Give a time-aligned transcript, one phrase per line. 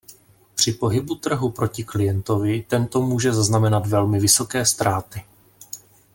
[0.55, 5.23] Při pohybu trhu proti klientovi tento může zaznamenat velmi vysoké ztráty.